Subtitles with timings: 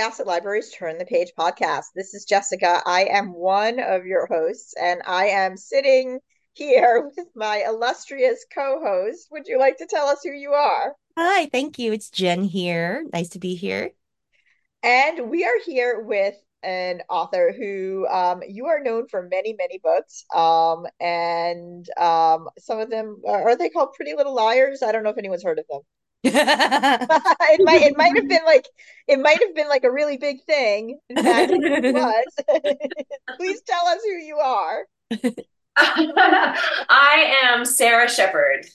[0.00, 1.88] Syosset Library's Turn the Page podcast.
[1.94, 2.80] This is Jessikah.
[2.86, 6.20] I am one of your hosts, and I am sitting
[6.54, 9.28] here with my illustrious co host.
[9.30, 10.94] Would you like to tell us who you are?
[11.18, 11.92] Hi, thank you.
[11.92, 13.04] It's Jenn here.
[13.12, 13.90] Nice to be here.
[14.82, 19.80] And we are here with an author who um, you are known for many, many
[19.84, 20.24] books.
[20.34, 24.82] Um, and um, some of them are they called Pretty Little Liars?
[24.82, 25.82] I don't know if anyone's heard of them.
[26.24, 28.66] it might it might have been like
[29.08, 30.98] it might have been like a really big thing.
[31.08, 32.24] In fact, it was.
[33.38, 34.84] Please tell us who you are.
[35.78, 38.66] I am Sara Shepard.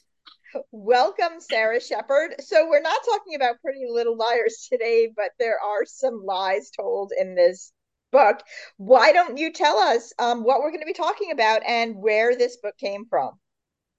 [0.71, 2.35] Welcome, Sara Shepard.
[2.39, 7.11] So we're not talking about Pretty Little Liars today, but there are some lies told
[7.15, 7.71] in this
[8.11, 8.39] book.
[8.77, 12.35] Why don't you tell us um, what we're going to be talking about and where
[12.35, 13.37] this book came from?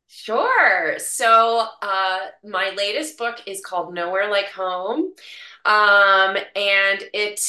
[0.08, 0.98] Sure.
[0.98, 5.12] So, uh, my latest book is called Nowhere Like Home.
[5.64, 7.40] Um, and it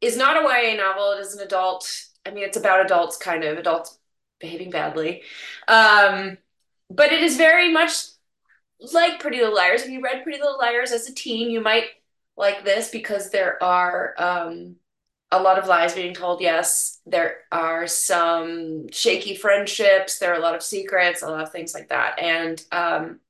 [0.00, 1.12] is not a YA novel.
[1.12, 1.88] It is an adult,
[2.26, 3.98] I mean, it's about adults, kind of, adults
[4.40, 5.22] behaving badly.
[5.68, 6.38] Um,
[6.90, 7.94] but it is very much
[8.92, 9.82] like Pretty Little Liars.
[9.82, 11.86] If you read Pretty Little Liars as a teen, you might
[12.36, 14.76] like this because there are um,
[15.30, 17.00] a lot of lies being told, yes.
[17.06, 20.18] There are some shaky friendships.
[20.18, 22.20] There are a lot of secrets, a lot of things like that.
[22.20, 23.20] And um,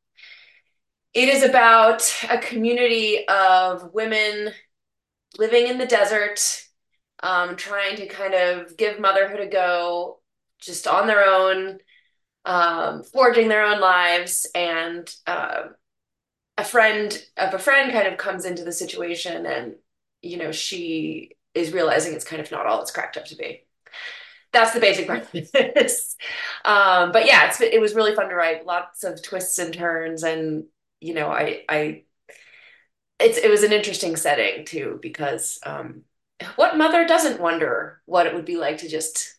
[1.15, 4.53] it is about a community of women
[5.39, 6.63] living in the desert,
[7.23, 10.21] um, trying to kind of give motherhood a go
[10.61, 11.79] just on their own,
[12.45, 14.47] um, forging their own lives.
[14.55, 15.65] And uh,
[16.59, 19.75] a friend of a friend kind of comes into the situation and,
[20.21, 23.65] you know, she is realizing it's kind of not all it's cracked up to be.
[24.53, 25.09] That's the basic
[25.53, 26.17] this.
[26.65, 28.65] Um, but yeah, it was really fun to write.
[28.65, 30.65] Lots of twists and turns, and
[31.01, 32.05] you know, I, I,
[33.19, 36.03] it's it was an interesting setting too because um,
[36.57, 39.35] what mother doesn't wonder what it would be like to just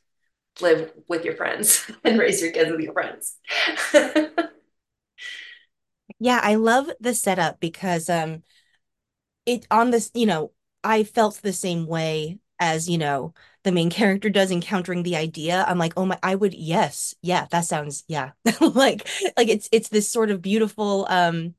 [0.61, 3.37] live with your friends and raise your kids with your friends.
[6.19, 8.43] yeah, I love the setup because um,
[9.45, 10.51] it on this, you know,
[10.85, 15.65] I felt the same way as, you know, the main character does encountering the idea.
[15.67, 18.31] I'm like, oh my, I would, yes, yeah, that sounds, yeah.
[18.61, 21.55] like, like it's, it's this sort of beautiful, um,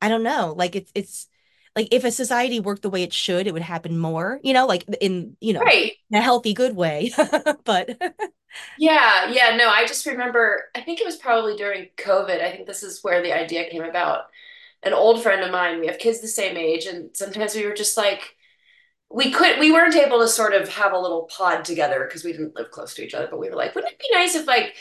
[0.00, 1.28] I don't know, like it's, it's,
[1.74, 4.66] like if a society worked the way it should, it would happen more, you know,
[4.66, 5.92] like in, you know, right.
[6.12, 7.10] a healthy, good way.
[7.64, 7.98] but
[8.78, 12.42] yeah, yeah, no, I just remember, I think it was probably during COVID.
[12.42, 14.24] I think this is where the idea came about.
[14.82, 17.74] An old friend of mine, we have kids the same age, and sometimes we were
[17.74, 18.36] just like,
[19.12, 22.32] we could we weren't able to sort of have a little pod together because we
[22.32, 24.46] didn't live close to each other but we were like wouldn't it be nice if
[24.46, 24.74] like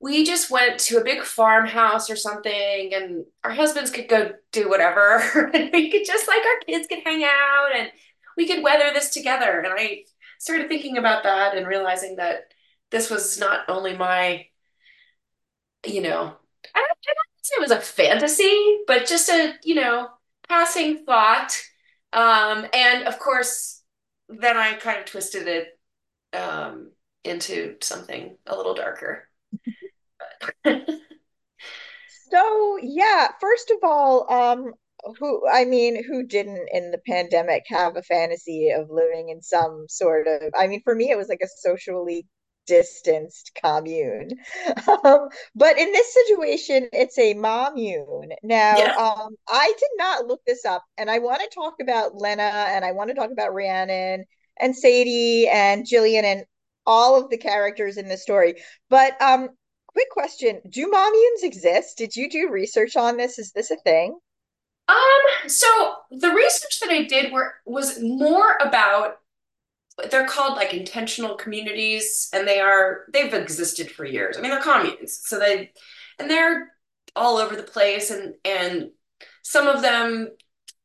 [0.00, 4.68] we just went to a big farmhouse or something and our husbands could go do
[4.68, 7.90] whatever and we could just like our kids could hang out and
[8.36, 9.60] we could weather this together.
[9.60, 10.04] And i
[10.38, 12.52] started thinking about that and realizing that
[12.90, 14.46] this was not only my
[15.86, 16.20] you know
[16.74, 20.08] i don't, I don't say it was a fantasy but just a you know
[20.48, 21.56] passing thought
[22.12, 23.82] um, and of course,
[24.28, 25.68] then I kind of twisted it
[26.32, 26.92] um,
[27.24, 29.28] into something a little darker.
[32.30, 34.72] so yeah, first of all, um,
[35.18, 39.86] who I mean, who didn't in the pandemic have a fantasy of living in some
[39.88, 40.42] sort of?
[40.56, 42.26] I mean, for me, it was like a socially
[42.66, 44.30] distanced commune.
[45.04, 48.30] Um, but in this situation, it's a mommune.
[48.42, 48.94] Now, yeah.
[48.96, 52.84] um, I did not look this up, and I want to talk about Lena, and
[52.84, 54.24] I want to talk about Rhiannon
[54.58, 56.44] and Sadie and Jillian and
[56.86, 58.56] all of the characters in the story.
[58.88, 59.50] But um,
[59.88, 61.98] quick question: Do mommunes exist?
[61.98, 63.38] Did you do research on this?
[63.38, 64.18] Is this a thing?
[64.88, 65.66] Um, so
[66.10, 69.18] the research that I did were was more about
[70.10, 74.36] they're called like intentional communities and they are they've existed for years.
[74.36, 75.72] I mean they're communes so they
[76.18, 76.72] and they're
[77.14, 78.90] all over the place and and
[79.42, 80.28] some of them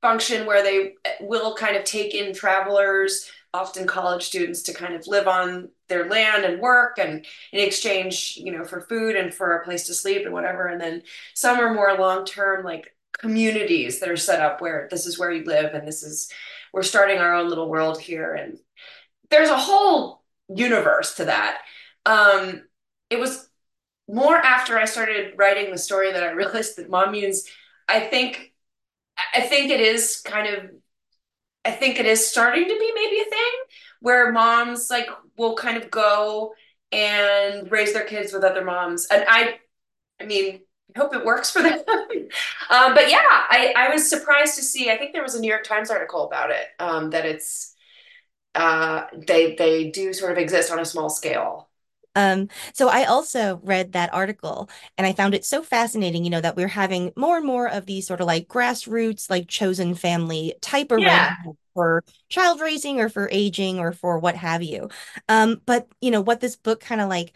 [0.01, 5.05] function where they will kind of take in travelers often college students to kind of
[5.07, 9.57] live on their land and work and in exchange you know for food and for
[9.57, 10.67] a place to sleep and whatever.
[10.67, 11.03] And then
[11.33, 15.31] some are more long term like communities that are set up where this is where
[15.31, 16.31] you live and this is
[16.73, 18.57] we're starting our own little world here and
[19.31, 20.23] there's a whole
[20.53, 21.61] universe to that.
[22.05, 22.63] Um,
[23.09, 23.49] it was
[24.07, 27.47] more after I started writing the story that I realized that mommunes,
[27.87, 28.53] I think,
[29.33, 30.69] I think it is kind of,
[31.63, 33.51] I think it is starting to be maybe a thing
[34.01, 35.07] where moms like
[35.37, 36.53] will kind of go
[36.91, 39.07] and raise their kids with other moms.
[39.11, 39.59] And I,
[40.19, 40.61] I mean,
[40.95, 41.79] I hope it works for them.
[41.87, 42.15] um,
[42.95, 44.89] but yeah, I, I was surprised to see.
[44.89, 46.67] I think there was a New York Times article about it.
[46.79, 47.70] Um, that it's
[48.55, 51.69] uh, they they do sort of exist on a small scale.
[52.13, 56.41] Um, so I also read that article and I found it so fascinating, you know,
[56.41, 60.53] that we're having more and more of these sort of like grassroots, like chosen family
[60.61, 61.35] type Yeah.
[61.45, 64.89] arrangements for child raising or for aging or for what have you.
[65.29, 67.33] Um, but you know, what this book kind of like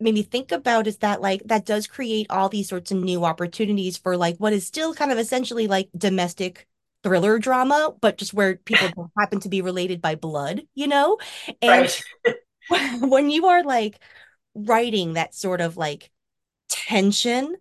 [0.00, 3.24] made me think about is that like that does create all these sorts of new
[3.24, 6.66] opportunities for like what is still kind of essentially like domestic
[7.02, 11.18] thriller drama, but just where people happen to be related by blood, you know?
[11.62, 12.02] And Right.
[13.00, 13.98] when you are like
[14.54, 16.10] writing that sort of like
[16.68, 17.56] tension,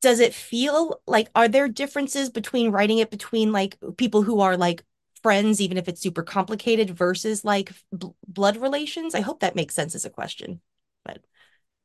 [0.00, 4.56] does it feel like are there differences between writing it between like people who are
[4.56, 4.84] like
[5.22, 9.14] friends, even if it's super complicated, versus like bl blood relations?
[9.14, 10.60] I hope that makes sense as a question.
[11.04, 11.22] But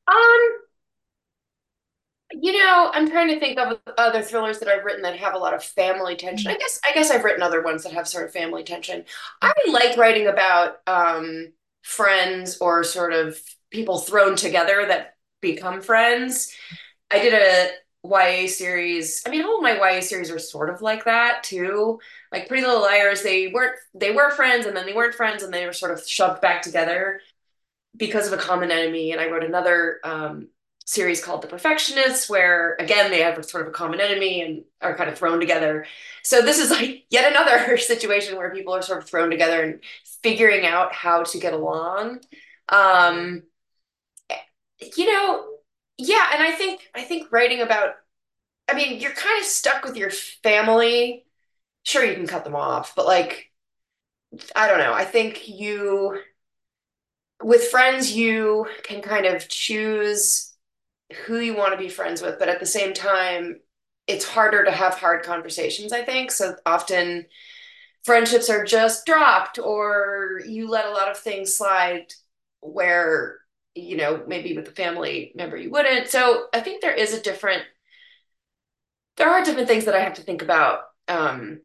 [0.07, 0.59] Um,
[2.41, 5.37] you know, I'm trying to think of other thrillers that I've written that have a
[5.37, 6.51] lot of family tension.
[6.51, 9.05] I guess I guess I've written other ones that have sort of family tension.
[9.41, 11.53] I like writing about um
[11.83, 13.39] friends or sort of
[13.71, 16.53] people thrown together that become friends.
[17.11, 17.69] I did a
[18.03, 19.23] YA series.
[19.25, 21.99] I mean, all my YA series are sort of like that too.
[22.31, 25.53] Like Pretty Little Liars, they weren't they were friends and then they weren't friends and
[25.53, 27.21] they were sort of shoved back together
[27.95, 29.11] because of a common enemy.
[29.11, 30.49] And I wrote another um,
[30.85, 34.95] series called The Perfectionists, where again they have sort of a common enemy and are
[34.95, 35.85] kind of thrown together.
[36.23, 39.79] So this is like yet another situation where people are sort of thrown together and
[40.23, 42.21] figuring out how to get along.
[42.69, 43.43] Um,
[44.95, 45.45] you know,
[45.97, 47.95] yeah, and I think I think writing about,
[48.69, 51.25] I mean, you're kind of stuck with your family.
[51.83, 53.51] Sure, you can cut them off, but like,
[54.55, 54.93] I don't know.
[54.93, 56.19] I think you
[57.43, 60.53] with friends, you can kind of choose
[61.25, 63.60] who you want to be friends with, but at the same time,
[64.07, 66.31] it's harder to have hard conversations, I think.
[66.31, 67.25] So often
[68.04, 72.06] friendships are just dropped, or you let a lot of things slide
[72.62, 73.40] where,
[73.74, 76.10] you know, maybe with a family member you wouldn't.
[76.10, 77.63] So I think there is a different,
[79.18, 80.81] there are different things that I have to think about.
[81.07, 81.62] Um,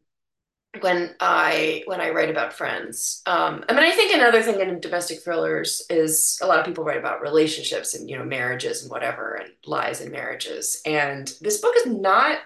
[0.79, 3.21] when I when I write about friends.
[3.25, 6.85] Um, I mean, I think another thing in domestic thrillers is a lot of people
[6.85, 10.81] write about relationships and you know marriages and whatever and lies in marriages.
[10.85, 12.39] And this book is not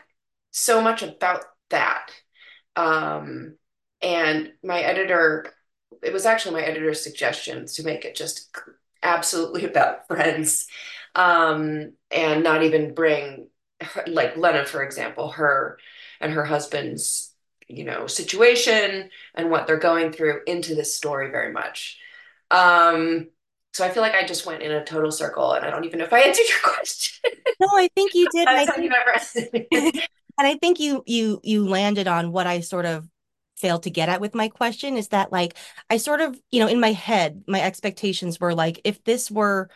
[0.52, 2.10] so much about that.
[2.76, 3.58] Um,
[4.02, 5.54] and my editor,
[6.02, 8.56] it was actually my editor's suggestions to make it just
[9.04, 10.68] absolutely about friends,
[11.14, 13.50] um, and not even bring
[14.08, 15.78] like Lena, for example, her
[16.20, 17.25] and her husband's
[17.68, 22.00] you know, situation and what they're going through into this story very much.
[22.52, 23.28] Um,
[23.74, 26.00] so I feel like I just went in a total circle and I don't even
[26.00, 27.32] know if I answered your question.
[27.60, 29.36] no, I think you did, I think never asked
[30.38, 30.48] and.
[30.48, 33.08] I think you you you landed on what I sort of
[33.58, 35.56] failed to get at with my question is that like
[35.90, 39.70] I sort of, you know, in my head, my expectations were like if this were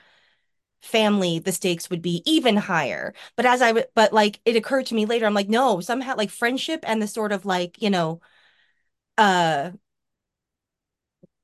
[0.82, 3.14] family, the stakes would be even higher.
[3.36, 6.30] But as I, but like it occurred to me later, I'm like, no, somehow like
[6.30, 8.22] friendship and the sort of like, you know,
[9.18, 9.72] uh,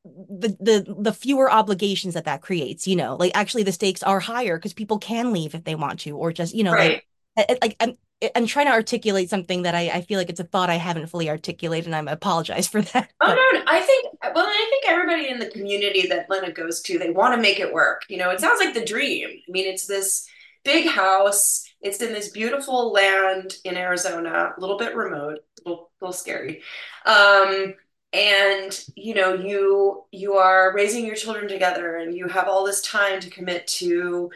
[0.04, 4.20] the the the fewer obligations that that creates, you know, like actually the stakes are
[4.20, 7.04] higher because people can leave if they want to, or just, you know, like, Right.
[7.38, 7.98] I- like I'm
[8.36, 11.08] I'm trying to articulate something that I I feel like it's a thought I haven't
[11.08, 13.14] fully articulated, and I apologize for that.
[13.22, 16.52] Oh But no, no, I think well, I think everybody in the community that Lena
[16.52, 18.04] goes to, they want to make it work.
[18.10, 19.30] You know, it sounds like the dream.
[19.30, 20.28] I mean, it's this
[20.64, 21.64] big house.
[21.82, 26.62] It's in this beautiful land in Arizona, a little bit remote, a little, little scary.
[27.06, 27.76] Um,
[28.12, 32.82] and you know, you you are raising your children together, and you have all this
[32.82, 34.30] time to commit to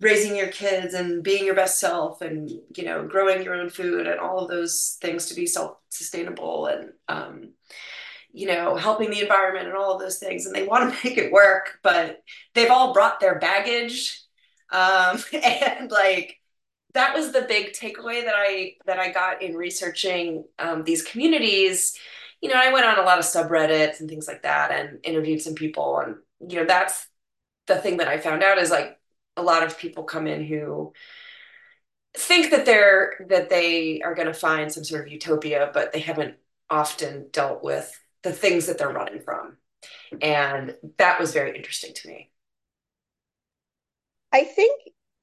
[0.00, 4.06] raising your kids and being your best self, and you know, growing your own food
[4.06, 7.52] and all of those things to be self-sustainable and um,
[8.34, 11.16] you know, helping the environment and all of those things, and they want to make
[11.16, 12.22] it work, but
[12.54, 14.20] they've all brought their baggage.
[14.70, 16.40] Um, and like
[16.94, 21.96] that was the big takeaway that I that I got in researching um, these communities.
[22.40, 25.40] You know, I went on a lot of subreddits and things like that, and interviewed
[25.40, 26.16] some people, and
[26.50, 27.06] you know, that's
[27.66, 28.98] the thing that I found out is like
[29.36, 30.92] a lot of people come in who
[32.16, 36.00] think that they're that they are going to find some sort of utopia, but they
[36.00, 36.36] haven't
[36.70, 39.56] often dealt with the things that they're running from.
[40.22, 42.30] And that was very interesting to me.
[44.32, 44.80] I think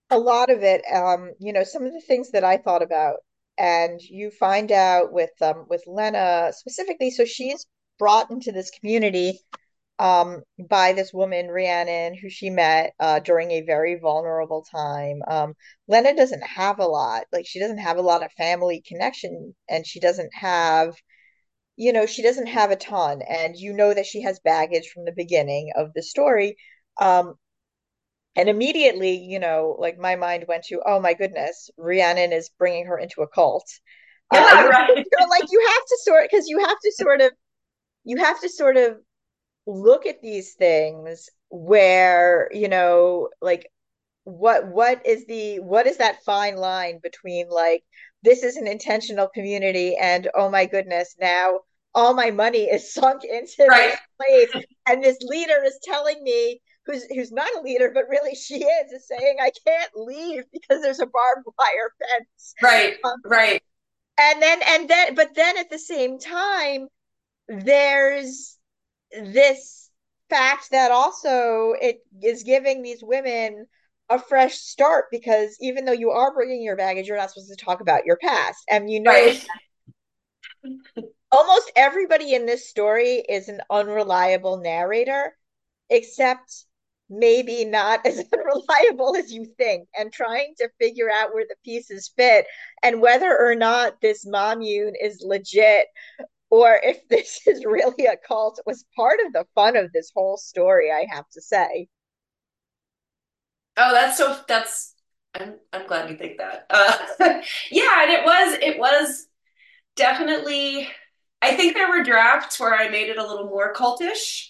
[0.09, 3.17] a lot of it, um, you know, some of the things that I thought about,
[3.57, 7.65] and you find out with um with Lena specifically, so she's
[7.97, 9.39] brought into this community
[10.01, 15.21] um by this woman, Rhiannon, who she met uh during a very vulnerable time.
[15.29, 15.55] Um,
[15.87, 19.87] Lena doesn't have a lot, like she doesn't have a lot of family connection, and
[19.87, 20.95] she doesn't have,
[21.77, 25.05] you know, she doesn't have a ton, and you know that she has baggage from
[25.05, 26.57] the beginning of the story.
[27.01, 27.35] Um,
[28.35, 32.85] and immediately, you know, like my mind went to, oh my goodness, Rhiannon is bringing
[32.85, 33.67] her into a cult.
[34.31, 34.89] Uh, Yeah, you, right.
[35.11, 37.31] you're like you have to sort because you have to sort of
[38.05, 38.97] you have to sort of
[39.67, 43.67] look at these things where, you know, like
[44.23, 47.83] what what is the what is that fine line between like
[48.23, 51.59] this is an intentional community and oh my goodness, now
[51.95, 53.89] all my money is sunk into Right.
[53.91, 58.35] this place and this leader is telling me who's who's not a leader but really
[58.35, 62.55] she is is saying I can't leave because there's a barbed wire fence.
[62.61, 62.95] Right.
[63.03, 63.61] Um, Right.
[64.19, 66.87] and then and then but then at the same time
[67.47, 68.57] there's
[69.13, 69.89] this
[70.29, 73.67] fact that also it is giving these women
[74.09, 77.65] a fresh start because even though you are bringing your baggage, you're not supposed to
[77.65, 78.63] talk about your past.
[78.69, 79.41] And you know, Right.
[81.31, 85.35] almost everybody in this story is an unreliable narrator,
[85.89, 86.65] except
[87.09, 92.11] maybe not as unreliable as you think, and trying to figure out where the pieces
[92.17, 92.45] fit
[92.83, 95.87] and whether or not this mommune is legit
[96.51, 100.37] or if this is really a cult was part of the fun of this whole
[100.37, 101.87] story, I have to say.
[103.77, 104.95] Oh, that's so that's
[105.33, 106.65] I'm I'm glad you think that.
[106.69, 106.97] Uh
[107.71, 109.27] yeah, and it was it was
[109.95, 110.89] definitely
[111.41, 114.49] I think there were drafts where I made it a little more cultish.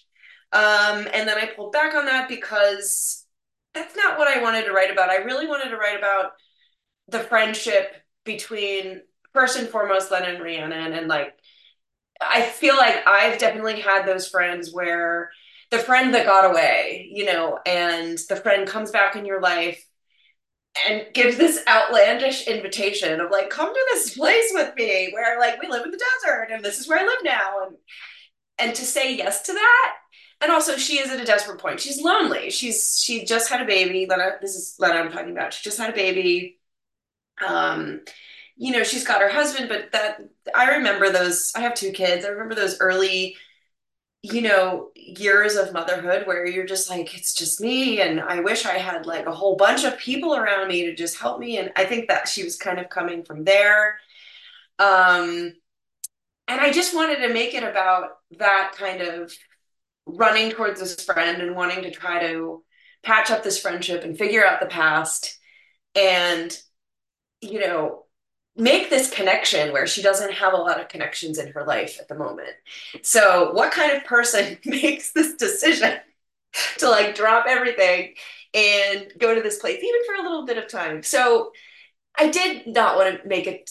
[0.52, 3.24] Um and then I pulled back on that because
[3.74, 5.10] that's not what I wanted to write about.
[5.10, 6.32] I really wanted to write about
[7.08, 7.94] the friendship
[8.24, 11.34] between first and foremost Len and Rhiannon and like
[12.28, 15.30] I feel like I've definitely had those friends where
[15.70, 19.84] the friend that got away, you know, and the friend comes back in your life
[20.88, 25.60] and gives this outlandish invitation of like, come to this place with me where like
[25.60, 27.66] we live in the desert and this is where I live now.
[27.66, 27.76] And
[28.58, 29.94] and to say yes to that.
[30.40, 31.80] And also she is at a desperate point.
[31.80, 32.50] She's lonely.
[32.50, 34.06] She's she just had a baby.
[34.08, 35.54] Lena, this is Lena I'm talking about.
[35.54, 36.58] She just had a baby.
[37.44, 38.02] Um,
[38.62, 40.20] you know, she's got her husband, but that
[40.54, 42.24] I remember those, I have two kids.
[42.24, 43.34] I remember those early,
[44.22, 48.00] you know, years of motherhood where you're just like, it's just me.
[48.00, 51.18] And I wish I had like a whole bunch of people around me to just
[51.18, 51.58] help me.
[51.58, 53.98] And I think that she was kind of coming from there.
[54.78, 55.54] Um,
[56.46, 59.32] and I just wanted to make it about that kind of
[60.06, 62.62] running towards this friend and wanting to try to
[63.02, 65.36] patch up this friendship and figure out the past.
[65.96, 66.56] And
[67.40, 68.04] you know,
[68.56, 72.08] make this connection where she doesn't have a lot of connections in her life at
[72.08, 72.50] the moment.
[73.02, 75.98] So, what kind of person makes this decision
[76.78, 78.14] to like drop everything
[78.54, 81.02] and go to this place, even for a little bit of time?
[81.02, 81.52] So,
[82.18, 83.70] I did not want to make it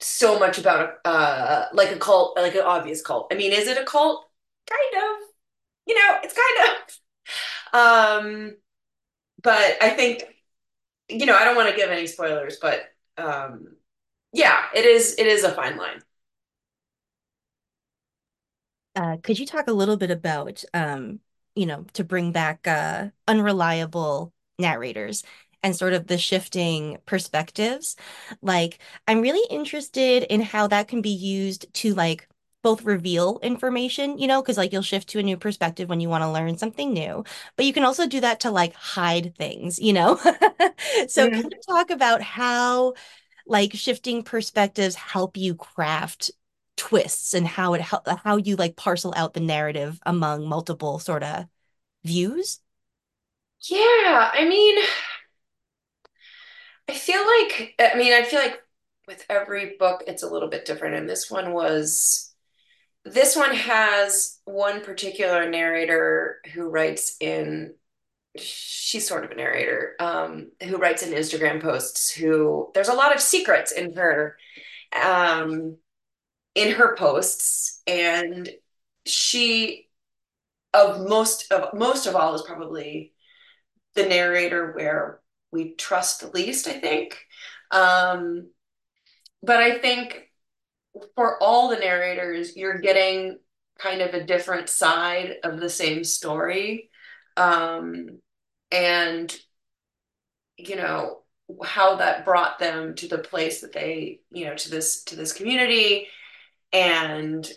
[0.00, 3.28] so much about uh like a cult, like an obvious cult.
[3.32, 4.26] I mean, is it a cult?
[4.68, 5.28] Kind of.
[5.86, 6.94] You know, it's kind of.
[7.72, 8.56] Um,
[9.42, 10.24] but I think
[11.08, 12.82] you know, I don't want to give any spoilers, but
[13.18, 13.76] um,
[14.32, 16.02] yeah, it is it is a fine line.
[18.96, 21.20] Uh, could you talk a little bit about, um,
[21.54, 25.22] you know, to bring back uh, unreliable narrators
[25.62, 27.96] and sort of the shifting perspectives?
[28.42, 32.28] Like, I'm really interested in how that can be used to like
[32.62, 36.08] both reveal information, you know, because like you'll shift to a new perspective when you
[36.10, 37.24] want to learn something new,
[37.56, 40.18] but you can also do that to like hide things, you know?
[41.08, 41.50] So can Mhm.
[41.50, 42.94] you talk about how
[43.50, 46.30] like shifting perspectives help you craft
[46.76, 51.46] twists and how it how you like parcel out the narrative among multiple sort of
[52.04, 52.60] views.
[53.62, 54.76] Yeah, I mean,
[56.88, 58.60] I feel like I mean, I feel like
[59.06, 62.32] with every book it's a little bit different, and this one was
[63.04, 67.74] this one has one particular narrator who writes in
[68.36, 73.14] she's sort of a narrator um, who writes in Instagram posts who there's a lot
[73.14, 74.36] of secrets in her
[74.92, 75.76] um,
[76.54, 77.82] in her posts.
[77.86, 78.48] And
[79.06, 79.88] she
[80.72, 83.12] of most of most of all is probably
[83.94, 85.20] the narrator where
[85.50, 87.18] we trust the least I think.
[87.72, 88.50] Um,
[89.42, 90.28] but I think
[91.16, 93.38] for all the narrators you're getting
[93.78, 96.89] kind of a different side of the same story
[97.40, 98.20] um,
[98.70, 99.34] and
[100.56, 101.20] you know,
[101.64, 105.32] how that brought them to the place that they, you know, to this to this
[105.32, 106.06] community,
[106.72, 107.50] and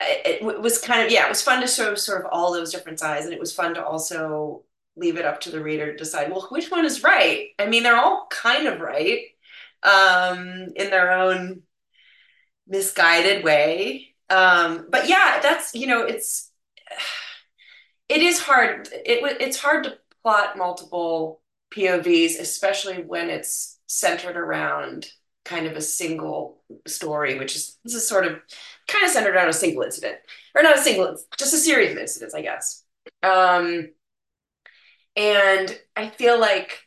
[0.00, 2.72] it, it was kind of yeah, it was fun to show sort of all those
[2.72, 4.64] different sides, and it was fun to also
[4.96, 7.48] leave it up to the reader to decide, well, which one is right?
[7.58, 9.20] I mean, they're all kind of right
[9.82, 11.62] um, in their own
[12.66, 14.14] misguided way.
[14.28, 16.50] Um, but yeah, that's you know, it's
[18.10, 18.88] it is hard.
[18.92, 21.40] It it's hard to plot multiple
[21.74, 25.08] POVs, especially when it's centered around
[25.44, 28.32] kind of a single story, which is this is sort of
[28.88, 30.16] kind of centered around a single incident,
[30.56, 32.84] or not a single, just a series of incidents, I guess.
[33.22, 33.90] Um,
[35.14, 36.80] and I feel like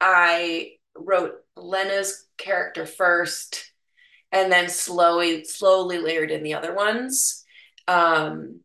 [0.00, 3.70] I wrote Lena's character first,
[4.32, 7.44] and then slowly, slowly layered in the other ones,
[7.86, 8.60] um,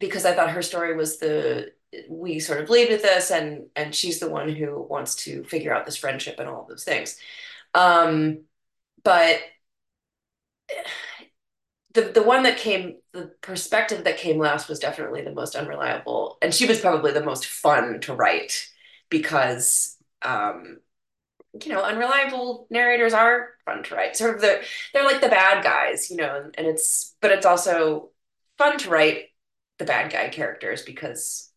[0.00, 1.72] because I thought her story was the
[2.08, 5.74] we sort of lead with this, and and she's the one who wants to figure
[5.74, 7.18] out this friendship and all those things.
[7.74, 8.40] Um,
[9.04, 9.40] but
[11.92, 16.38] the the one that came the perspective that came last was definitely the most unreliable
[16.42, 18.68] and she was probably the most fun to write
[19.08, 20.78] because um
[21.64, 24.62] you know unreliable narrators are fun to write sort of the
[24.94, 28.10] they're like the bad guys you know and, and it's but it's also
[28.58, 29.29] fun to write
[29.80, 31.50] the bad guy characters because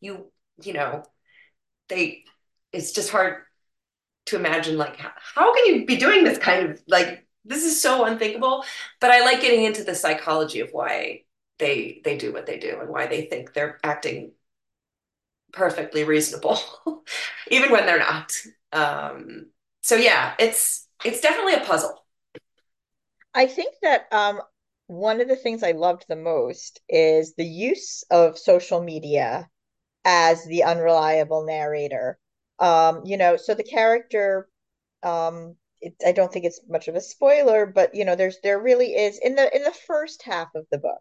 [0.00, 0.30] you
[0.62, 1.02] you know
[1.90, 2.24] they
[2.72, 3.42] it's just hard
[4.26, 7.80] to imagine like how, how can you be doing this kind of like this is
[7.80, 8.64] so unthinkable.
[9.00, 11.24] But i like getting into the psychology of why
[11.58, 14.32] they they do what they do and why they think they're acting
[15.52, 16.58] perfectly reasonable
[17.50, 18.32] even when they're not.
[18.72, 19.46] Um
[19.82, 22.04] so yeah it's it's definitely a puzzle.
[23.34, 24.40] I think that um
[24.86, 29.48] one of the things i loved the most is the use of social media
[30.04, 32.18] as the unreliable narrator
[32.58, 34.48] um you know so the character
[35.02, 38.58] um it, I don't think it's much of a spoiler, but you know, there's there
[38.58, 41.00] really is in the in the first half of the book.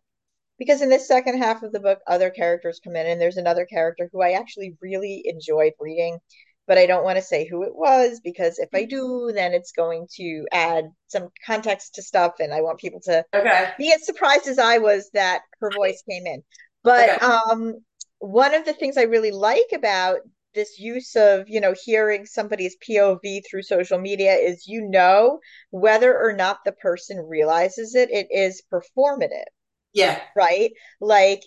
[0.60, 3.66] Because in the second half of the book, other characters come in, and there's another
[3.66, 6.20] character who I actually really enjoyed reading,
[6.68, 9.72] but I don't want to say who it was because if I do, then it's
[9.72, 13.72] going to add some context to stuff, and I want people to okay.
[13.78, 16.44] be as surprised as I was that her voice came in.
[16.84, 17.26] But okay.
[17.26, 17.76] um,
[18.20, 20.20] one of the things I really like about
[20.54, 25.40] this use of you know hearing somebody's pov through social media is you know
[25.72, 29.46] whether or not the person realizes it it is performative
[29.94, 30.72] yeah right
[31.02, 31.42] like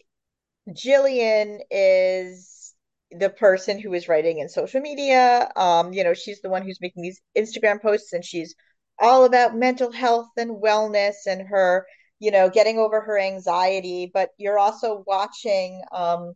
[0.70, 2.65] jillian is
[3.12, 6.80] the person who is writing in social media um you know she's the one who's
[6.80, 8.54] making these instagram posts and she's
[8.98, 11.86] all about mental health and wellness and her
[12.18, 16.32] you know getting over her anxiety but you're also watching um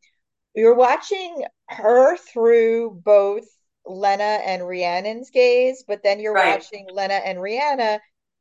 [0.54, 3.44] you're watching her through both
[3.86, 6.54] Lena and Rhiannon's gaze, but then you're right.
[6.54, 8.00] watching Lena and Rhiannon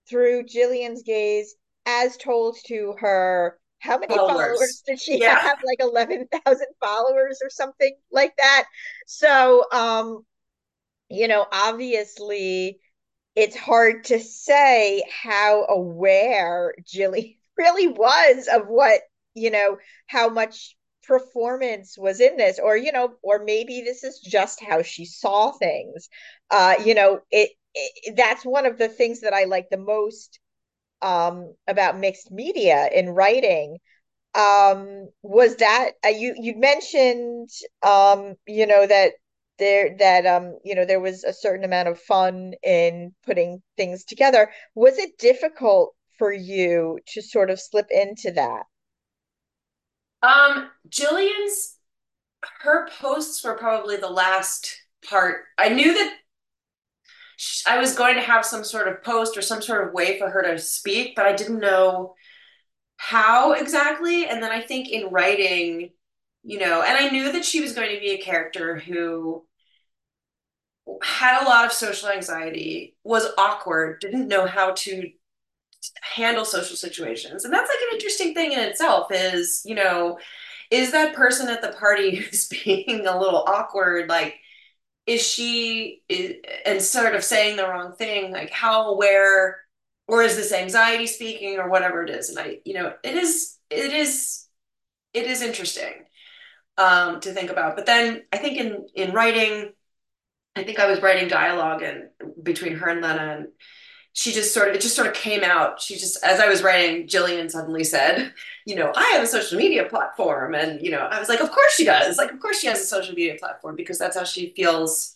[0.10, 3.59] through Jillian's gaze as told to her.
[3.80, 5.40] How many followers, followers did she yeah.
[5.40, 5.60] have?
[5.66, 8.66] Like 11,000 followers or something like that.
[9.08, 10.26] So, um,
[11.10, 12.80] you know, obviously
[13.36, 19.02] it's hard to say how aware Jilly really was of what,
[19.34, 20.76] you know, how much
[21.10, 25.52] performance was in this or you know or maybe this is just how she saw
[25.52, 26.08] things
[26.52, 30.40] uh you know it, it that's one of the things that i like the most
[31.02, 33.78] um about mixed media in writing
[34.36, 37.50] um was that uh, you you mentioned
[37.84, 39.14] um you know that
[39.58, 44.06] there that um you know there was a certain amount of fun in putting things
[44.06, 48.64] together was it difficult for you to sort of slip into that
[50.22, 51.78] um, Jillian's
[52.62, 55.44] her posts were probably the last part.
[55.58, 56.18] I knew that
[57.68, 60.30] I was going to have some sort of post or some sort of way for
[60.30, 62.16] her to speak, but I didn't know
[62.98, 64.28] how exactly.
[64.28, 65.92] And then I think in writing,
[66.44, 69.46] you know, and I knew that she was going to be a character who
[71.04, 75.12] had a lot of social anxiety, was awkward, didn't know how to
[76.02, 80.20] handle social situations and that's like an interesting thing in itself is you know
[80.72, 84.36] is that person at the party who's being a little awkward like
[85.10, 86.36] is she is,
[86.68, 89.58] and sort of saying the wrong thing like how aware
[90.08, 92.30] or is this anxiety speaking or whatever it is?
[92.30, 94.46] And i you know it is it is
[95.16, 96.06] it is interesting
[96.78, 97.76] um to think about.
[97.76, 99.74] But then i think in in writing
[100.56, 102.10] i think i was writing dialogue and
[102.44, 103.48] between her and lena and
[104.14, 105.82] she just sort of it just sort of came out.
[105.82, 108.34] She just as i was writing jillian suddenly said
[108.66, 110.56] you know i have a social media platform.
[110.56, 112.18] And you know i was like of course she does.
[112.18, 115.16] Like of course she has a social media platform because that's how she feels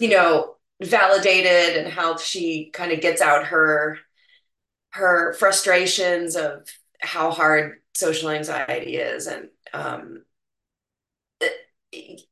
[0.00, 3.98] you know, validated and how she kind of gets out her
[4.90, 6.68] her frustrations of
[7.00, 9.26] how hard social anxiety is.
[9.26, 10.24] And um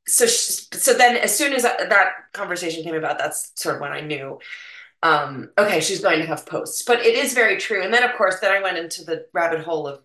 [0.07, 3.81] so she, so then as soon as that, that conversation came about that's sort of
[3.81, 4.39] when i knew
[5.03, 7.83] um okay she's going to have posts but it is very true.
[7.83, 10.01] And then of course then i went into the rabbit hole of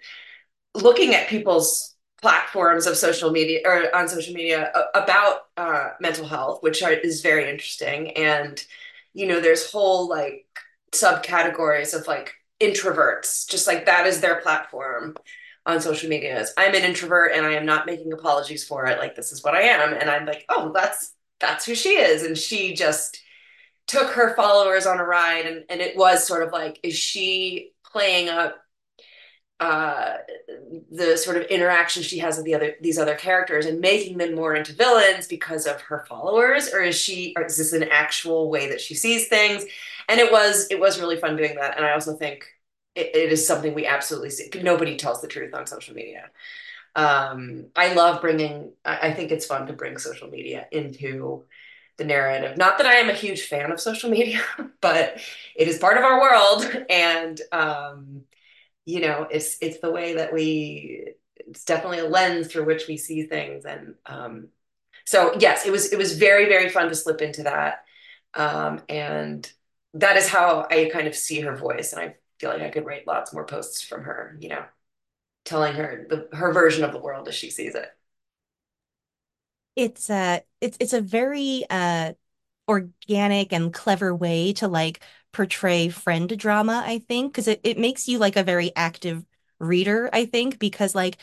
[0.74, 6.64] looking at people's platforms of social media or on social media about uh, mental health
[6.64, 8.12] which are, is very interesting.
[8.12, 8.64] And
[9.14, 10.46] you know there's whole like
[10.94, 15.16] subcategories of like introverts just like that is their platform
[15.68, 19.00] on social media is I'm an introvert and I am not making apologies for it.
[19.00, 19.94] Like this is what I am.
[19.94, 22.24] And I'm like oh that's that's who she is.
[22.24, 23.22] And she just
[23.88, 27.72] took her followers on a ride and and it was sort of like is she
[27.86, 28.58] playing up
[29.60, 30.18] uh,
[30.92, 34.36] the sort of interaction she has with the other these other characters and making them
[34.36, 36.72] more into villains because of her followers?
[36.72, 39.66] Or is she or is this an actual way that she sees things?
[40.10, 41.76] And it was it was really fun doing that.
[41.76, 42.46] And i also think
[42.94, 44.50] it, it is something we absolutely see.
[44.62, 46.30] Nobody tells the truth on social media.
[46.96, 51.46] Um, i love bringing I, I think it's fun to bring social media into
[51.98, 52.58] the narrative.
[52.58, 54.42] Not that i am a huge fan of social media
[54.82, 55.20] but
[55.56, 56.86] it is part of our world.
[56.90, 58.24] And um,
[58.86, 62.98] you know it's it's the way that we it's definitely a lens through which we
[62.98, 63.66] see things.
[63.66, 64.48] And um,
[65.06, 67.84] so yes it was it was very very fun to slip into that.
[68.34, 69.52] Um, and
[69.94, 71.94] that is how i kind of see her voice.
[71.94, 74.64] And i feel like i could write lots more posts from her you know
[75.46, 77.90] telling her the her version of the world as she sees it
[79.78, 82.14] it's uh it's it's a very uh
[82.70, 85.02] organic and clever way to like
[85.34, 89.26] portray friend drama, I think, because it, it makes you like a very active
[89.60, 91.18] reader, I think, because like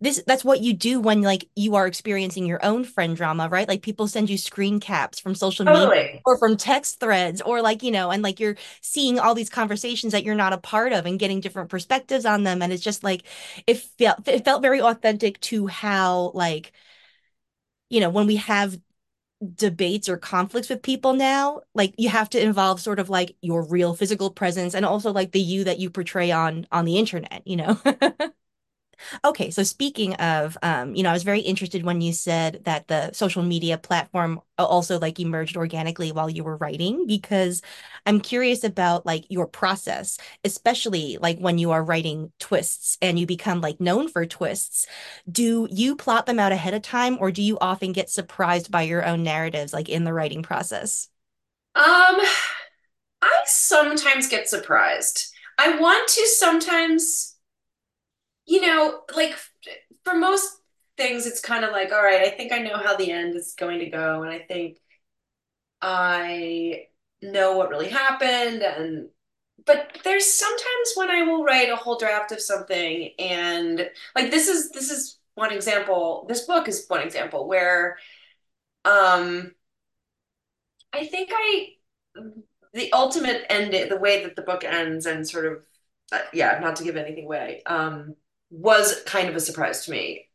[0.00, 3.68] this that's what you do when like you are experiencing your own friend drama, right?
[3.68, 5.96] Like people send you screen caps from social totally.
[5.96, 9.50] media or from text threads or like, you know, and like you're seeing all these
[9.50, 12.62] conversations that you're not a part of and getting different perspectives on them.
[12.62, 13.24] And it's just like
[13.66, 16.72] it felt it felt very authentic to how like
[17.90, 18.78] you know, when we have
[19.56, 23.62] debates or conflicts with people now like you have to involve sort of like your
[23.68, 27.42] real physical presence and also like the you that you portray on on the internet
[27.46, 27.78] you know
[29.24, 32.88] Okay, so speaking of, um, you know, I was very interested when you said that
[32.88, 37.62] the social media platform also like emerged organically while you were writing, because
[38.06, 43.26] I'm curious about like your process, especially like when you are writing twists and you
[43.26, 44.86] become like known for twists.
[45.30, 48.82] Do you plot them out ahead of time, or do you often get surprised by
[48.82, 51.08] your own narratives, like in the writing process?
[51.74, 51.84] Um,
[53.22, 55.32] I sometimes get surprised.
[55.58, 57.35] I want to sometimes
[58.46, 59.34] you know, like
[60.04, 60.60] for most
[60.96, 63.54] things, it's kind of like, all right, I think I know how the end is
[63.58, 64.78] going to go, and I think
[65.80, 66.86] I
[67.22, 69.08] know what really happened, and
[69.64, 74.48] but there's sometimes when I will write a whole draft of something, and like this
[74.48, 76.26] is this is one example.
[76.28, 77.98] This book is one example where,
[78.84, 79.54] um,
[80.92, 81.74] I think I
[82.72, 85.62] the ultimate end, the way that the book ends, and sort of,
[86.12, 87.62] uh, yeah, not to give anything away.
[87.66, 88.14] Um,
[88.56, 90.28] was kind of a surprise to me.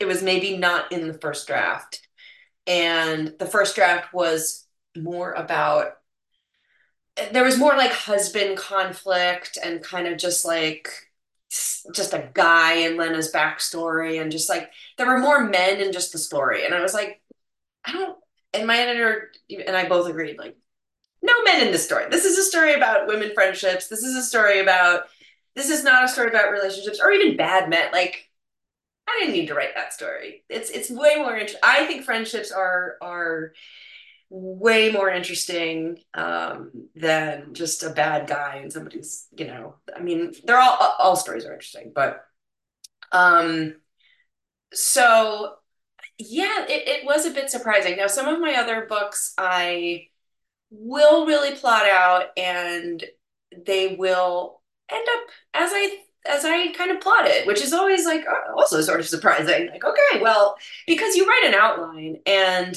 [0.00, 2.06] It was maybe not in the first draft.
[2.66, 5.92] And the first draft was more about
[7.32, 10.90] there was more like husband conflict and kind of just like
[11.94, 16.12] just a guy in Lena's backstory and just like there were more men in just
[16.12, 16.66] the story.
[16.66, 17.22] And I was like,
[17.84, 18.18] I don't
[18.52, 20.56] and my editor and I both agreed, like,
[21.22, 22.06] no men in this story.
[22.10, 23.88] This is a story about women friendships.
[23.88, 25.04] This is a story about
[25.56, 27.90] this is not a story about relationships or even bad men.
[27.90, 28.30] Like,
[29.08, 30.44] I didn't need to write that story.
[30.48, 31.60] It's it's way more interesting.
[31.64, 33.52] I think friendships are are
[34.28, 39.28] way more interesting um, than just a bad guy and somebody's.
[39.36, 42.24] You know, I mean, they're all all stories are interesting, but
[43.12, 43.76] um,
[44.74, 45.54] so
[46.18, 47.96] yeah, it, it was a bit surprising.
[47.96, 50.08] Now, some of my other books I
[50.70, 53.02] will really plot out and
[53.64, 55.20] they will end up
[55.54, 59.06] as I as I kind of plotted, which is always like uh, also sort of
[59.06, 59.68] surprising.
[59.68, 62.76] Like, okay, well, because you write an outline, and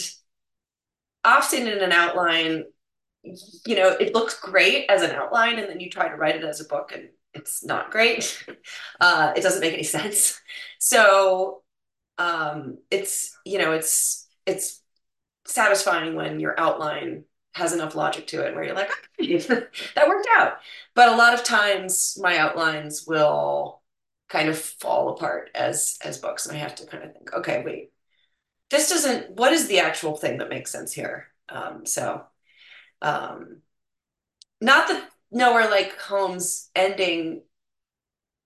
[1.23, 2.65] often in an outline,
[3.65, 6.43] you know, it looks great as an outline, and then you try to write it
[6.43, 8.45] as a book, and it's not great.
[9.01, 10.41] Uh, it doesn't make any sense.
[10.77, 11.63] So,
[12.17, 14.81] um, it's you know, it's it's
[15.45, 19.37] satisfying when your outline has enough logic to it where you're like, okay,
[19.95, 20.57] that worked out.
[20.95, 23.81] But a lot of times my outlines will
[24.29, 27.63] kind of fall apart as as books and I have to kind of think, okay,
[27.65, 27.91] wait,
[28.69, 31.27] this doesn't what is the actual thing that makes sense here?
[31.49, 32.23] Um, so,
[33.01, 33.61] um,
[34.61, 37.41] not that nowhere like home's ending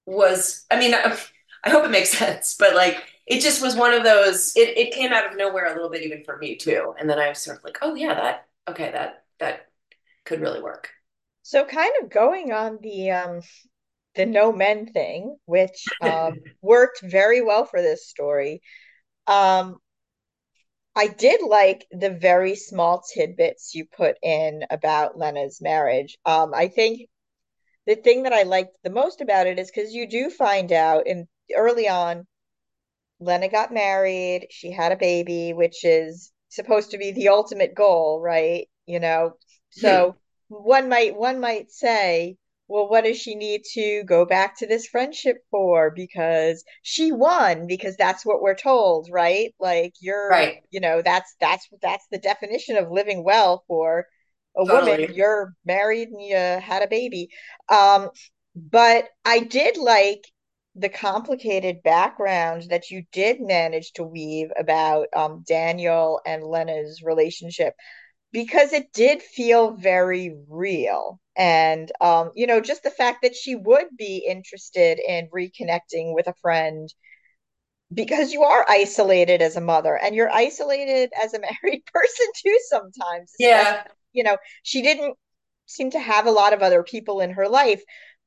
[0.06, 1.18] was, I mean, I,
[1.64, 4.94] I hope it makes sense, but like it just was one of those, it, it
[4.94, 6.94] came out of nowhere a little bit even for me too.
[7.00, 9.68] And then I was sort of like, oh yeah, that, okay, that, that
[10.26, 10.90] could really work.
[11.44, 13.42] So kind of going on the um
[14.16, 18.62] the no men thing, which um worked very well for this story.
[19.28, 19.78] Um
[20.96, 26.18] I did like the very small tidbits you put in about Lena's marriage.
[26.26, 27.10] Um I think
[27.86, 31.08] the thing that I liked the most about it is because you do find out
[31.08, 32.26] in early on,
[33.20, 38.22] Lena got married, she had a baby, which is supposed to be the ultimate goal,
[38.22, 38.68] right?
[38.86, 39.34] You know,
[39.70, 40.16] so
[40.50, 42.38] one might one might say,
[42.68, 45.92] well, what does she need to go back to this friendship for?
[45.92, 49.54] Because she won, because that's what we're told, right?
[49.60, 50.64] Like you're, Right.
[50.72, 54.08] you know, that's that's that's the definition of living well for
[54.56, 55.08] a woman.
[55.14, 57.30] You're married and you had a baby.
[57.70, 58.10] Um,
[58.56, 60.24] but I did like
[60.76, 67.76] the complicated background that you did manage to weave about um, Daniel and Lena's relationship
[68.32, 71.20] because it did feel very real.
[71.38, 76.28] And, um, you know, just the fact that she would be interested in reconnecting with
[76.28, 76.94] a friend
[77.94, 82.58] because you are isolated as a mother and you're isolated as a married person too
[82.70, 83.84] sometimes, Yeah.
[84.14, 85.16] you know, she didn't
[85.66, 87.82] seem to have a lot of other people in her life.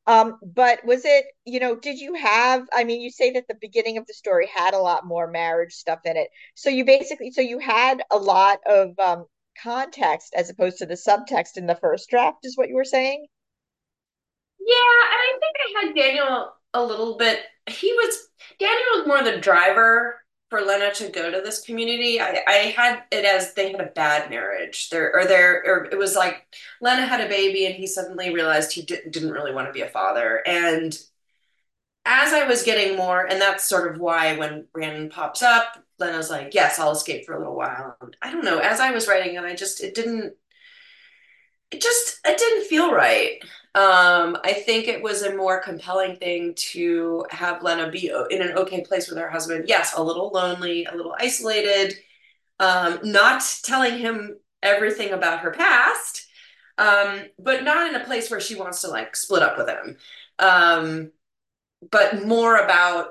[0.07, 3.57] Um, but was it, you know, did you have, I mean, you say that the
[3.61, 6.29] beginning of the story had a lot more marriage stuff in it.
[6.55, 9.27] So you basically, so you had a lot of um,
[9.61, 13.27] context as opposed to the subtext in the first draft, is what you were saying?
[14.61, 14.75] Yeah,
[15.12, 17.40] and I think I had Daniel a little bit.
[17.66, 22.21] He was Daniel was more the driver for Lena to go to this community.
[22.21, 24.91] I, I had it as they had a bad marriage.
[24.91, 26.47] There or there or it was like
[26.81, 29.81] Lena had a baby and he suddenly realized he di didn't really want to be
[29.83, 30.43] a father.
[30.47, 30.97] And
[32.05, 36.31] as I was getting more, and that's sort of why when Brandon pops up, Lena's
[36.31, 37.97] like, yes, I'll escape for a little while.
[38.23, 38.59] I don't know.
[38.59, 40.35] As I was writing it, I just it didn't
[41.71, 43.43] it just it didn't feel right.
[43.77, 48.57] Um, I think it was a more compelling thing to have Lena be in an
[48.57, 49.67] okay place with her husband.
[49.69, 51.95] Yes, a little lonely, a little isolated,
[52.59, 56.27] um, not telling him everything about her past,
[56.79, 59.99] um, but not in a place where she wants to like split up with him.
[60.39, 61.12] Um,
[61.91, 63.09] but more about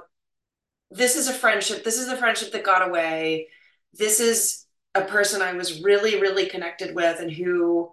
[0.90, 1.84] this is a friendship.
[1.84, 3.50] This is a friendship that got away.
[3.94, 7.92] This is a person I was really, really connected with and who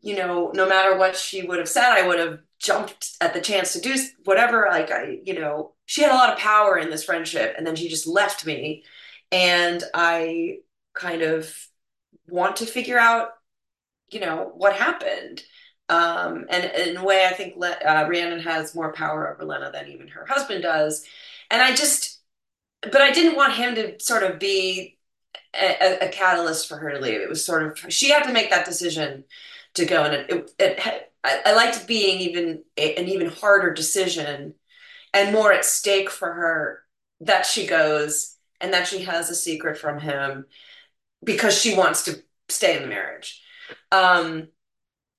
[0.00, 3.40] you know, no matter what she would have said, I would have jumped at the
[3.40, 4.66] chance to do whatever.
[4.70, 7.76] Like, I, you know, she had a lot of power in this friendship, and then
[7.76, 8.84] she just left me.
[9.32, 10.58] And I
[10.94, 11.52] kind of
[12.28, 13.30] want to figure out,
[14.08, 15.42] you know, what happened.
[15.88, 19.44] Um, and, and in a way, I think Le uh, Rhiannon has more power over
[19.44, 21.04] Lena than even her husband does.
[21.50, 22.20] And I just,
[22.82, 24.98] but I didn't want him to sort of be
[25.54, 27.20] a, a catalyst for her to leave.
[27.20, 29.24] It was sort of, she had to make that decision
[29.76, 30.04] to go.
[30.04, 34.54] And it, it, it I, I, liked being even an even harder decision
[35.12, 36.82] and more at stake for her
[37.20, 40.46] that she goes and that she has a secret from him
[41.24, 43.42] because she wants to stay in the marriage.
[43.90, 44.48] Um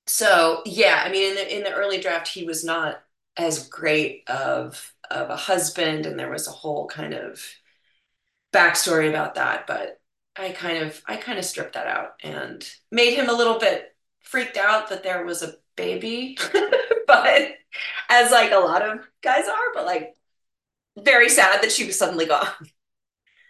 [0.08, 3.02] so yeah i mean in the in the early draft he was not
[3.36, 7.40] as great of of a husband and there was a whole kind of
[8.52, 10.00] backstory about that but
[10.34, 13.94] i kind of i kind of stripped that out and made him a little bit
[14.28, 16.38] freaked out that there was a baby,
[17.06, 17.54] but
[18.10, 20.14] as like a lot of guys are, but like
[20.98, 22.46] very sad that she was suddenly gone.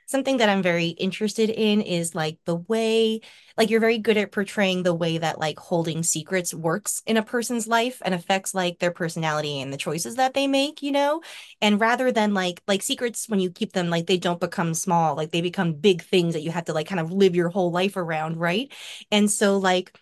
[0.07, 3.21] Something that I'm very interested in is like the way,
[3.59, 7.23] like you're very good at portraying the way that like holding secrets works in a
[7.23, 11.21] person's life and affects like their personality and the choices that they make, you know?
[11.61, 15.15] And rather than like like secrets when you keep them like they don't become small,
[15.15, 17.71] like they become big things that you have to like kind of live your whole
[17.71, 18.73] life around, right?
[19.11, 19.93] And so like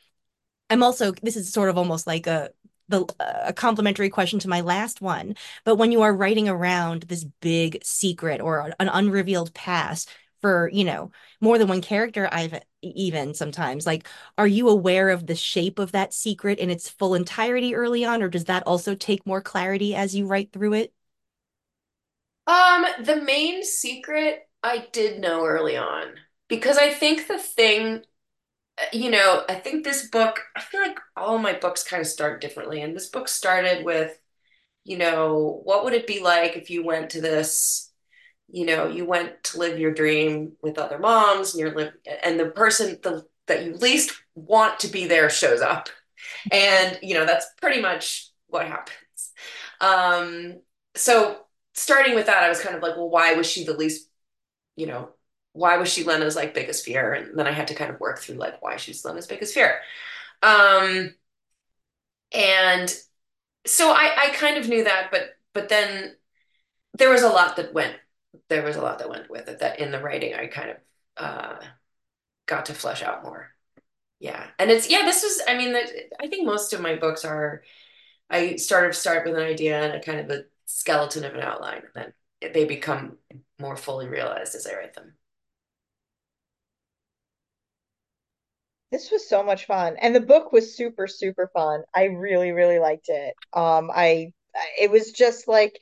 [0.71, 2.51] I'm also this is sort of almost like a
[2.89, 7.25] the a complementary question to my last one, but when you are writing around this
[7.41, 10.09] big secret or an unrevealed past
[10.41, 14.07] for, you know, more than one character, I've even sometimes like,
[14.39, 18.23] are you aware of the shape of that secret in its full entirety early on,
[18.23, 20.93] or does that also take more clarity as you write through it?
[22.47, 26.15] Um, the main secret I did know early on
[26.49, 28.05] because I think the thing
[28.93, 32.41] you know, I think this book, I feel like all my books kind of start
[32.41, 32.83] differently.
[32.83, 34.19] And this book started with,
[34.85, 37.91] you know, what would it be like if you went to this,
[38.49, 42.39] you know, you went to live your dream with other moms and you're live and
[42.39, 45.89] the person the, that you least want to be there shows up.
[46.53, 49.33] And, you know, that's pretty much what happens.
[49.81, 50.61] Um,
[50.95, 51.39] so
[51.73, 54.09] starting with that, I was kind of like, well, why was she the least,
[54.77, 55.11] you know,
[55.57, 57.15] why was she Lena's like biggest fear?
[57.15, 59.81] And then I had to kind of work through like why she's Lena's biggest fear.
[60.43, 61.15] Um,
[62.33, 62.95] and
[63.67, 66.17] so I, I kind of knew that, but but then
[66.99, 67.97] there was a lot that went
[68.49, 70.77] there was a lot that went with it that in the writing I kind of
[71.17, 71.57] uh,
[72.47, 73.51] got to flesh out more.
[74.21, 75.05] Yeah, and it's yeah.
[75.05, 75.77] This was I mean
[76.21, 77.63] I think most of my books are
[78.31, 81.43] I sort of start with an idea and a kind of a skeleton of an
[81.43, 83.19] outline, and then they become
[83.61, 85.15] more fully realized as I write them.
[88.91, 89.97] This was so much fun.
[90.01, 91.83] And the book was super, super fun.
[91.95, 93.35] I really, really liked it.
[93.53, 94.33] Um, I
[94.81, 95.81] it was just like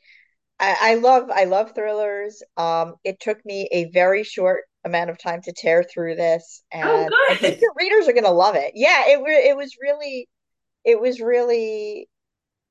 [0.61, 2.43] I, I love I love thrillers.
[2.57, 7.05] Um, it took me a very short amount of time to tear through this, Oh,
[7.05, 8.73] and I think your readers are gonna love it.
[8.77, 10.29] Yeah, it it was really
[10.85, 12.09] it was really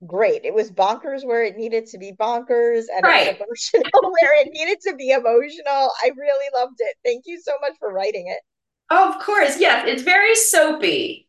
[0.08, 0.46] great.
[0.46, 3.28] It was bonkers where it needed to be bonkers, and Right.
[3.28, 3.92] emotional
[4.22, 5.92] where it needed to be emotional.
[6.04, 6.98] I really loved it.
[7.06, 8.40] Thank you so much for writing it.
[8.90, 9.60] Oh, of course.
[9.60, 11.28] Yes, it's very soapy.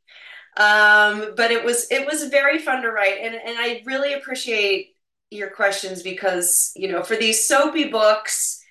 [0.57, 4.97] Um, but it was it was very fun to write and and I really appreciate
[5.31, 8.63] your questions because, you know, for these soapy books,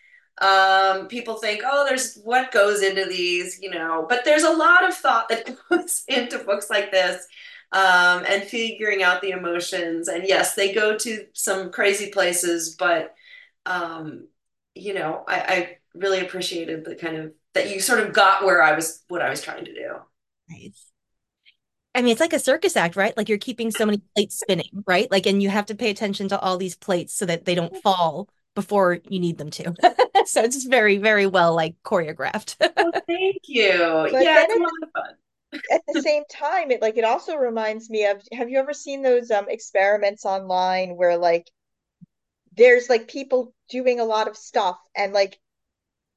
[0.42, 4.88] um, people think, oh, there's what goes into these, you know, but there's a lot
[4.88, 7.26] of thought that goes into books like this.
[7.72, 10.08] Um, and figuring out the emotions.
[10.08, 13.16] And yes, they go to some crazy places, but
[13.66, 14.28] um,
[14.76, 18.62] you know, I, I really appreciated the kind of that you sort of got where
[18.62, 19.96] I was what I was trying to do.
[20.50, 20.92] Nice.
[21.96, 23.16] I mean, it's like a circus act, right?
[23.16, 25.10] Like you're keeping so many plates spinning, right?
[25.12, 27.76] Like, and you have to pay attention to all these plates so that they don't
[27.78, 29.74] fall before you need them to.
[30.26, 32.56] So it's just very, very well like choreographed.
[32.76, 34.08] Well, thank you.
[34.12, 35.16] But Yeah, it's a lot of fun.
[35.70, 39.02] at the same time, it like it also reminds me of, have you ever seen
[39.02, 41.50] those um experiments online where like
[42.56, 45.40] there's like people doing a lot of stuff and like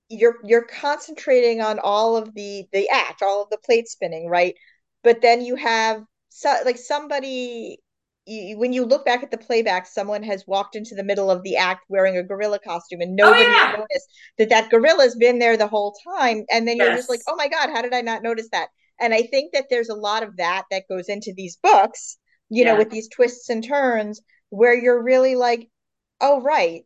[0.08, 4.54] you're you're concentrating on all of the the act, all of the plate spinning, right?
[5.02, 7.78] But then you have so like somebody
[8.26, 11.42] you, when you look back at the playback, someone has walked into the middle of
[11.42, 13.76] the act wearing a gorilla costume, and Oh nobody yeah.
[13.76, 16.44] noticed that that gorilla's been there the whole time.
[16.50, 18.68] And then you're just like, oh my God, how did I not notice that?
[19.00, 22.64] And I think that there's a lot of that that goes into these books, you
[22.64, 25.68] know, with these twists and turns, where you're really like,
[26.20, 26.84] oh, right,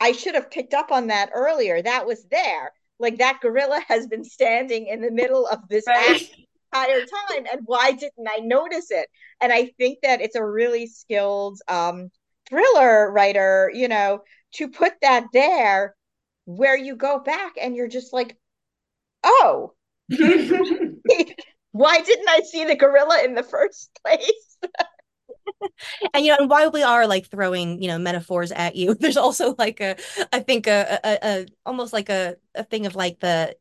[0.00, 1.82] I should have picked up on that earlier.
[1.82, 2.72] That was there.
[2.98, 6.30] Like that gorilla has been standing in the middle of this Right.
[6.72, 9.06] entire time and why didn't I notice it?
[9.40, 12.10] And I think that it's a really skilled um
[12.48, 14.22] thriller writer, you know,
[14.54, 15.94] to put that there
[16.46, 18.36] where you go back and you're just like,
[19.24, 19.74] oh,
[21.72, 24.56] why didn't I see the gorilla in the first place?
[26.14, 29.16] And you know, and while we are like throwing, you know, metaphors at you, there's
[29.16, 29.96] also like a,
[30.32, 33.56] I think a, a, a almost like a, a thing of like the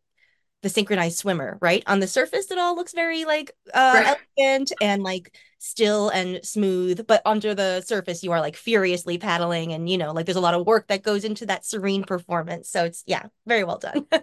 [0.62, 1.84] the synchronized swimmer, right?
[1.88, 4.20] On the surface, it all looks very like uh Right.
[4.38, 9.74] elegant and like still and smooth, but under the surface, you are like furiously paddling,
[9.74, 12.70] and you know, like there's a lot of work that goes into that serene performance.
[12.70, 14.08] So it's yeah, very well done.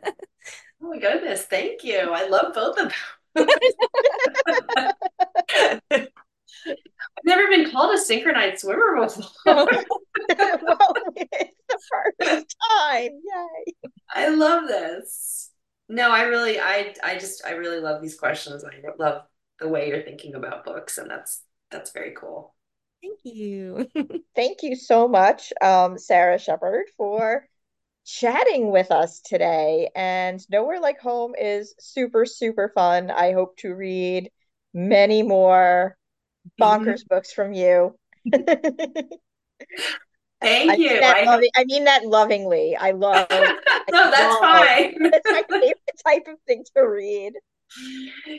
[0.82, 1.98] Oh my goodness, thank you.
[2.12, 2.92] I love both of
[5.90, 6.10] them.
[6.68, 9.24] I've never been called a synchronized swimmer before.
[9.46, 9.68] well,
[11.16, 13.10] it's the first time.
[13.24, 13.72] Yay.
[14.14, 15.50] I love this.
[15.88, 18.64] No, I really, I, I just, I really love these questions.
[18.64, 19.22] I love
[19.60, 22.54] the way you're thinking about books, and that's that's very cool.
[23.02, 23.88] Thank you.
[24.34, 27.46] Thank you so much, um, Sara Shepard, for
[28.04, 29.90] chatting with us today.
[29.94, 33.10] And Nowhere Like Home is super, super fun.
[33.10, 34.30] I hope to read
[34.72, 35.96] many more
[36.60, 37.96] bonkers books from you.
[38.32, 38.38] I
[40.40, 41.00] Thank mean you.
[41.00, 42.76] that I loving, I mean that lovingly.
[42.76, 44.40] I love, I no, that's love.
[44.40, 44.94] fine.
[45.12, 47.32] It's my favorite type of thing to read.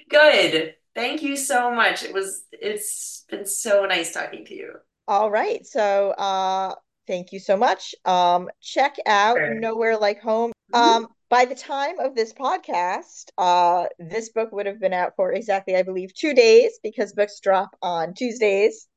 [0.10, 0.76] Good.
[0.96, 2.04] Thank you so much.
[2.04, 4.74] It was, it's been so nice talking to you.
[5.08, 5.66] All right.
[5.66, 6.76] So, uh,
[7.08, 7.96] thank you so much.
[8.06, 9.56] Um, check out Sure.
[9.56, 10.52] Nowhere Like Home.
[10.74, 10.80] Mhm.
[10.80, 15.34] Um, by the time of this podcast, uh, this book would have been out for
[15.34, 18.88] exactly, I believe, two days because books drop on Tuesdays.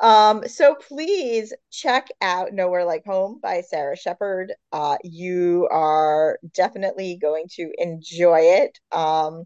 [0.00, 4.52] Um, so please check out Nowhere Like Home by Sara Shepard.
[4.72, 8.78] Uh, you are definitely going to enjoy it.
[8.92, 9.44] Um,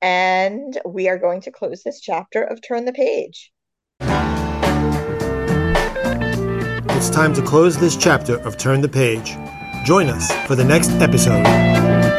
[0.00, 3.50] and we are going to close this chapter of Turn the Page.
[6.94, 9.36] It's time to close this chapter of Turn the Page.
[9.82, 12.11] Join us for the next episode.